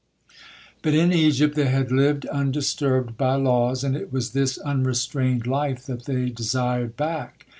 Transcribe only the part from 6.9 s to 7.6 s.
back.